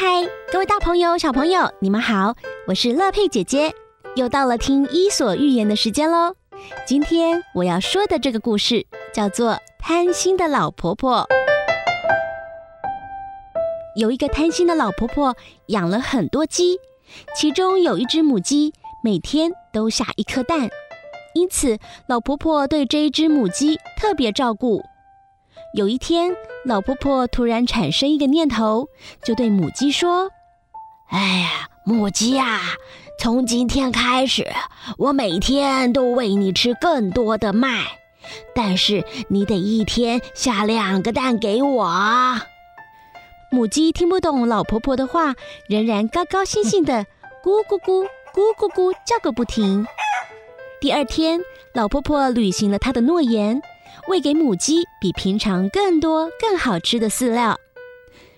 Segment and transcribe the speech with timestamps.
[0.00, 2.32] 嗨，各位大朋友、小朋友，你们好！
[2.68, 3.74] 我是乐佩姐姐，
[4.14, 6.36] 又到了听《伊索寓言》的时间喽。
[6.86, 11.22] 今天我要说的这个故事叫做《贪心的老婆婆》。
[13.96, 15.34] 有一个贪心的老婆婆
[15.66, 16.78] 养了很多鸡，
[17.34, 18.72] 其中有一只母鸡
[19.02, 20.70] 每天都下一颗蛋，
[21.34, 21.76] 因此
[22.06, 24.80] 老婆婆对这一只母鸡特别照顾。
[25.74, 28.88] 有一天，老婆婆突然产生一个念头，
[29.22, 30.30] 就对母鸡说
[31.10, 32.58] ：“哎呀，母鸡呀，
[33.20, 34.46] 从今天开始，
[34.96, 37.84] 我每天都喂你吃更多的麦，
[38.54, 42.40] 但是你得一天下两个蛋给我。”
[43.52, 45.34] 母鸡听不懂老婆婆的话，
[45.68, 47.04] 仍然高高兴兴的
[47.44, 49.86] 咕咕咕咕咕咕叫个不停。
[50.80, 51.40] 第二天，
[51.74, 53.60] 老婆婆履行了她的诺言。
[54.06, 57.58] 喂给母鸡比平常更多、更好吃的饲料，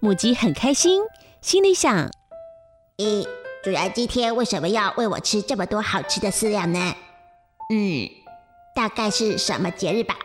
[0.00, 1.02] 母鸡很开心，
[1.40, 2.10] 心里想：
[2.98, 3.26] 咦，
[3.62, 6.94] 主人今天为什么要喂我吃这么多好吃的饲料呢？
[7.70, 8.08] 嗯，
[8.74, 10.16] 大概是什么节日吧？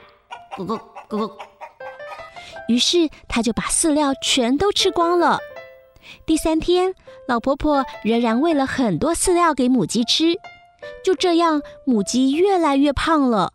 [0.58, 1.32] 咕咕咕咕。
[2.68, 5.40] 于是他就把饲料全都吃光了。
[6.26, 6.94] 第三天，
[7.28, 10.34] 老婆婆仍然喂了很多饲料给母鸡吃，
[11.04, 13.54] 就这样，母鸡越来越胖了。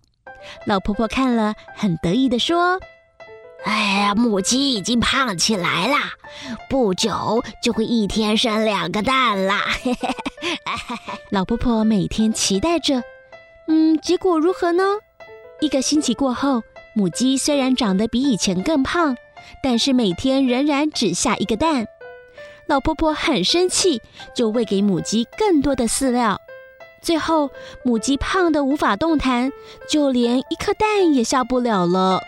[0.66, 2.80] 老婆婆看了，很得意地说
[3.64, 5.96] ：“哎呀，母鸡已经胖起来了，
[6.68, 9.62] 不久就会一天生两个蛋啦。
[11.30, 13.02] ”老婆婆每天期待着，
[13.68, 14.84] 嗯，结果如何呢？
[15.60, 16.62] 一个星期过后，
[16.94, 19.16] 母鸡虽然长得比以前更胖，
[19.62, 21.86] 但是每天仍然只下一个蛋。
[22.66, 24.00] 老婆婆很生气，
[24.34, 26.40] 就喂给母鸡更多的饲料。
[27.02, 27.50] 最后，
[27.84, 29.52] 母鸡胖得无法动弹，
[29.88, 32.20] 就连一颗蛋也下不了了。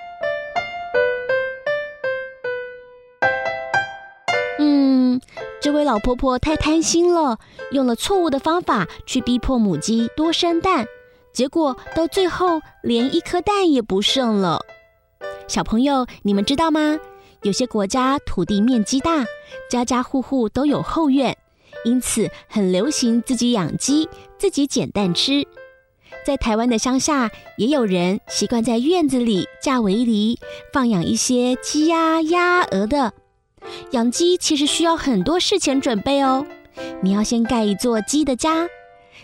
[4.59, 5.21] 嗯，
[5.61, 7.39] 这位老婆婆太贪心了，
[7.71, 10.87] 用了错误的方法去逼迫母鸡多生蛋，
[11.33, 14.61] 结果到最后连一颗蛋也不剩了。
[15.47, 16.99] 小朋友，你们知道吗？
[17.43, 19.25] 有些国家土地面积大，
[19.71, 21.37] 家家户户都有后院。
[21.85, 24.09] 因此，很流行自己养鸡，
[24.39, 25.47] 自己捡蛋吃。
[26.25, 30.39] 在台湾的乡下，也有人习惯在院子里架围篱，
[30.73, 33.13] 放养一些鸡鸭、鸭、鹅的。
[33.91, 36.47] 养鸡其实需要很多事前准备哦。
[37.03, 38.69] 你要先盖一座鸡的家，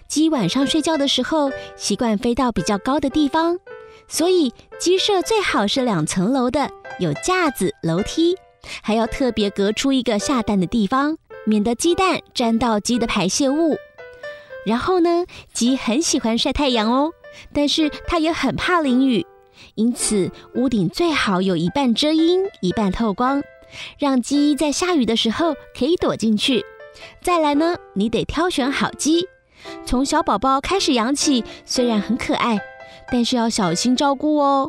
[0.09, 3.59] 鸡晚上睡觉的时候习惯飞到比较高的地方，
[4.07, 8.37] 所以鸡舍最好是两层楼的，有架子、楼梯，
[8.83, 11.17] 还要特别隔出一个下蛋的地方。
[11.45, 13.77] 免得鸡蛋沾到鸡的排泄物。
[14.67, 15.25] 然后呢，
[15.55, 17.13] 鸡很喜欢晒太阳哦，
[17.53, 19.27] 但是它也很怕淋雨，
[19.75, 23.43] 因此屋顶最好有一半遮阴，一半透光，
[23.99, 26.65] 让鸡在下雨的时候可以躲进去。
[27.23, 29.27] 再来呢，你得挑选好鸡，
[29.87, 32.61] 从小宝宝开始养起，虽然很可爱，
[33.11, 34.69] 但是要小心照顾哦，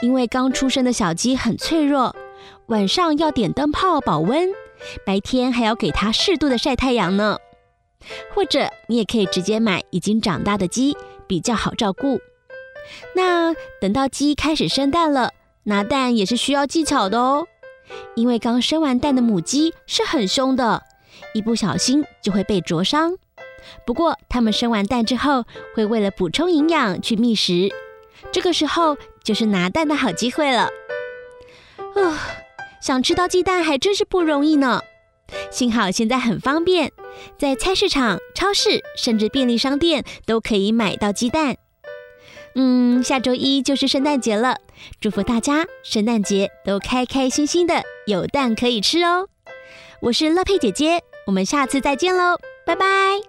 [0.00, 2.16] 因为刚出生的小鸡很脆弱，
[2.68, 4.48] 晚上要点灯泡保温。
[5.04, 7.38] 白天还要给它适度的晒太阳呢，
[8.34, 10.96] 或者你也可以直接买已经长大的鸡，
[11.26, 12.20] 比较好照顾。
[13.14, 15.32] 那等到鸡开始生蛋了，
[15.64, 17.46] 拿蛋也是需要技巧的哦，
[18.14, 20.82] 因为刚生完蛋的母鸡是很凶的，
[21.34, 23.16] 一不小心就会被灼伤。
[23.84, 25.44] 不过它们生完蛋之后，
[25.74, 27.68] 会为了补充营养去觅食，
[28.32, 30.70] 这个时候就是拿蛋的好机会了。
[31.94, 32.47] 啊。
[32.80, 34.82] 想吃到鸡蛋还真是不容易呢，
[35.50, 36.92] 幸好现在很方便，
[37.38, 41.56] 在菜市场、超市甚至便利商店都可以买到鸡蛋。
[42.54, 44.56] 嗯，下周一就是圣诞节了，
[45.00, 49.28] 祝福大家圣诞节都开开心心的，有蛋可以吃哦。
[50.00, 53.27] 我是乐佩姐姐，我们下次再见喽，拜拜。